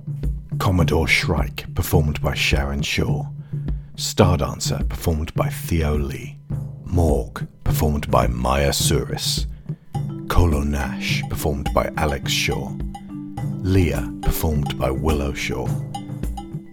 Commodore 0.60 1.08
Shrike, 1.08 1.74
performed 1.76 2.22
by 2.22 2.34
Sharon 2.34 2.82
Shaw. 2.82 3.26
Stardancer, 3.96 4.88
performed 4.88 5.34
by 5.34 5.50
Theo 5.50 5.98
Leigh. 5.98 6.38
Maugg, 6.86 7.48
performed 7.64 8.10
by 8.10 8.28
Maya 8.28 8.72
Souris. 8.74 9.48
Kolo 10.30 10.62
Nash, 10.62 11.22
performed 11.30 11.70
by 11.74 11.92
Alex 11.98 12.32
Shaw. 12.32 12.72
Lia, 13.60 14.12
performed 14.22 14.78
by 14.78 14.92
Willow 14.92 15.34
Shaw. 15.34 15.68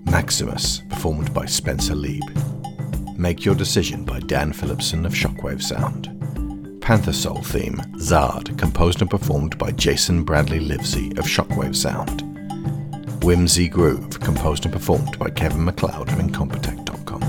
Maximus, 0.04 0.82
performed 0.88 1.32
by 1.32 1.46
Spencer 1.46 1.94
Leeb. 1.94 2.20
Make 3.18 3.44
Your 3.44 3.54
Decision 3.54 4.04
by 4.04 4.20
Dan 4.20 4.52
Phillipson 4.52 5.06
of 5.06 5.12
Shockwave 5.12 5.62
Sound. 5.62 6.19
Panther 6.90 7.12
Soul 7.12 7.40
theme, 7.42 7.76
Zaad, 7.98 8.58
composed 8.58 9.00
and 9.00 9.08
performed 9.08 9.56
by 9.56 9.70
Jason 9.70 10.24
Bradley 10.24 10.58
Livesay 10.58 11.16
of 11.20 11.24
Shockwave 11.24 11.76
Sound. 11.76 12.22
Whimsy 13.22 13.68
Groove, 13.68 14.18
composed 14.18 14.64
and 14.64 14.74
performed 14.74 15.16
by 15.16 15.30
Kevin 15.30 15.64
MacLeod 15.64 16.08
of 16.08 16.18
Incompetech.com. 16.18 17.22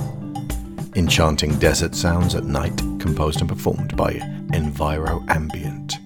Enchanting 0.95 1.59
Desert 1.59 1.93
Sounds 1.93 2.33
at 2.33 2.45
Night, 2.45 2.75
composed 2.97 3.41
and 3.41 3.47
performed 3.47 3.95
by 3.95 4.13
Enviro 4.51 5.23
Ambient. 5.29 5.99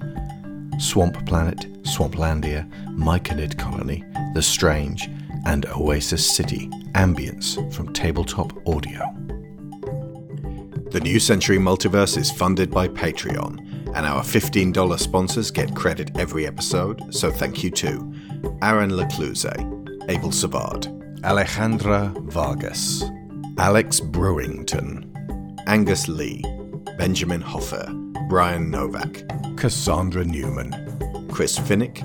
Swamp 0.77 1.25
Planet, 1.25 1.59
Swamplandia, 1.83 2.69
Myconid 2.89 3.57
Colony, 3.57 4.03
The 4.33 4.41
Strange, 4.41 5.09
and 5.45 5.65
Oasis 5.67 6.29
City, 6.29 6.67
ambience 6.91 7.73
from 7.73 7.93
Tabletop 7.93 8.67
Audio. 8.67 9.24
The 10.95 11.01
New 11.01 11.19
Century 11.19 11.58
Multiverse 11.58 12.17
is 12.17 12.31
funded 12.31 12.71
by 12.71 12.88
Patreon, 12.88 13.60
and 13.93 14.05
our 14.05 14.23
$15 14.23 14.97
sponsors 14.97 15.51
get 15.51 15.75
credit 15.75 16.10
every 16.17 16.47
episode, 16.47 17.13
so 17.13 17.29
thank 17.29 17.65
you 17.65 17.71
to 17.71 18.13
Aaron 18.62 18.91
Lacluyze, 18.91 19.51
Abel 20.10 20.31
Savard, 20.31 20.84
Alejandra 21.21 22.17
Vargas, 22.31 23.03
Alex 23.58 23.99
Brewington, 23.99 25.12
Angus 25.67 26.08
Lee, 26.08 26.41
Benjamin 26.97 27.41
Hofer, 27.41 27.91
Bryan 28.29 28.71
Novak, 28.71 29.21
Cassandra 29.58 30.23
Newman, 30.23 30.71
Chris 31.29 31.60
Finik, 31.60 31.99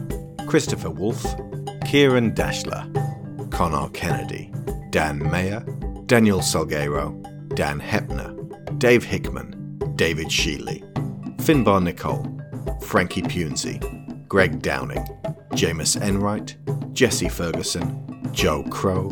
Christopher 0.48 0.90
Wolfe, 0.90 1.36
Ciaran 1.86 2.32
Dachtler, 2.32 2.90
Conar 3.52 3.90
Kennedy, 3.90 4.50
Dan 4.90 5.20
Mayer, 5.30 5.60
Daniel 6.06 6.40
Salgueiro, 6.40 7.14
Dan 7.54 7.78
Hoeppner, 7.78 8.39
Dave 8.80 9.04
Hickman, 9.04 9.78
David 9.94 10.28
Sheely, 10.28 10.80
Finbar 11.36 11.82
Nicole, 11.82 12.24
Frankie 12.80 13.20
Punzi, 13.20 13.78
Greg 14.26 14.62
Downing, 14.62 15.04
Jameis 15.50 16.00
Enright, 16.00 16.56
Jesse 16.94 17.28
Ferguson, 17.28 18.24
Joe 18.32 18.62
Crow, 18.70 19.10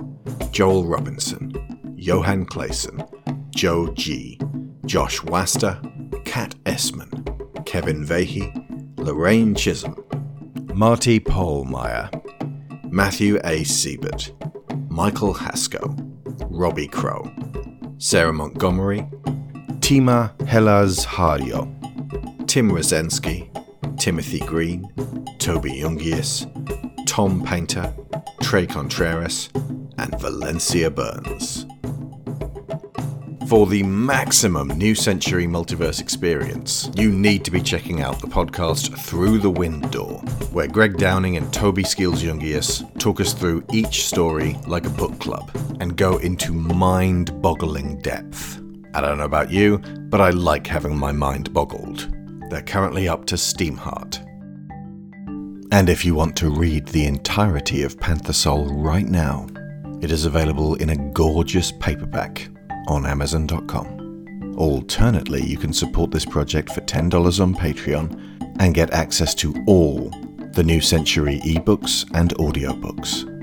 Joel 0.52 0.84
Robinson, 0.84 1.52
Johan 1.96 2.46
Clayson, 2.46 3.06
Joe 3.50 3.92
G, 3.92 4.40
Josh 4.86 5.22
Waster, 5.24 5.78
Kat 6.24 6.54
Esman, 6.64 7.66
Kevin 7.66 8.06
Vahey, 8.06 8.50
Lorraine 8.96 9.54
Chisholm, 9.54 10.02
Marty 10.74 11.20
Polmeyer, 11.20 12.08
Matthew 12.90 13.38
A. 13.44 13.64
Siebert, 13.64 14.32
Michael 14.88 15.34
Haskell, 15.34 15.94
Robbie 16.48 16.88
Crow, 16.88 17.30
Sarah 17.98 18.32
Montgomery, 18.32 19.06
Tima 19.88 20.38
Hellas 20.46 21.06
Hario, 21.06 21.66
Tim 22.46 22.70
Rosensky, 22.70 23.48
Timothy 23.98 24.40
Green, 24.40 24.86
Toby 25.38 25.80
Jungius, 25.80 26.44
Tom 27.06 27.42
Painter, 27.42 27.94
Trey 28.42 28.66
Contreras, 28.66 29.48
and 29.96 30.14
Valencia 30.20 30.90
Burns. 30.90 31.64
For 33.48 33.66
the 33.66 33.82
maximum 33.82 34.68
New 34.68 34.94
Century 34.94 35.46
Multiverse 35.46 36.02
experience, 36.02 36.90
you 36.94 37.10
need 37.10 37.42
to 37.46 37.50
be 37.50 37.62
checking 37.62 38.02
out 38.02 38.20
the 38.20 38.26
podcast 38.26 38.94
Through 38.98 39.38
the 39.38 39.48
Wind 39.48 39.90
Door, 39.90 40.18
where 40.52 40.68
Greg 40.68 40.98
Downing 40.98 41.38
and 41.38 41.50
Toby 41.50 41.82
Skills 41.82 42.22
Jungius 42.22 42.84
talk 42.98 43.22
us 43.22 43.32
through 43.32 43.64
each 43.72 44.04
story 44.04 44.58
like 44.66 44.84
a 44.84 44.90
book 44.90 45.18
club 45.18 45.50
and 45.80 45.96
go 45.96 46.18
into 46.18 46.52
mind 46.52 47.40
boggling 47.40 47.98
depth. 48.02 48.60
I 48.94 49.00
don't 49.00 49.18
know 49.18 49.24
about 49.24 49.50
you, 49.50 49.78
but 50.10 50.20
I 50.20 50.30
like 50.30 50.66
having 50.66 50.96
my 50.96 51.12
mind 51.12 51.52
boggled. 51.52 52.08
They're 52.50 52.62
currently 52.62 53.08
up 53.08 53.26
to 53.26 53.34
Steamheart. 53.34 54.24
And 55.70 55.90
if 55.90 56.04
you 56.04 56.14
want 56.14 56.34
to 56.36 56.50
read 56.50 56.86
the 56.86 57.04
entirety 57.04 57.82
of 57.82 58.00
Panther 58.00 58.32
Soul 58.32 58.66
right 58.72 59.06
now, 59.06 59.46
it 60.00 60.10
is 60.10 60.24
available 60.24 60.76
in 60.76 60.90
a 60.90 61.12
gorgeous 61.12 61.72
paperback 61.72 62.48
on 62.86 63.04
Amazon.com. 63.04 64.54
Alternately, 64.56 65.44
you 65.44 65.58
can 65.58 65.72
support 65.72 66.10
this 66.10 66.24
project 66.24 66.72
for 66.72 66.80
$10 66.80 67.40
on 67.40 67.54
Patreon 67.54 68.56
and 68.60 68.74
get 68.74 68.92
access 68.92 69.34
to 69.36 69.54
all 69.66 70.10
the 70.52 70.64
New 70.64 70.80
Century 70.80 71.40
ebooks 71.44 72.04
and 72.14 72.34
audiobooks. 72.36 73.37